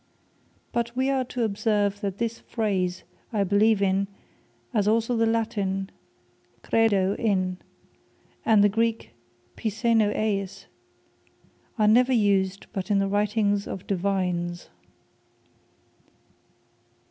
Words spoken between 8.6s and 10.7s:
the Greek, Pisteno Eis,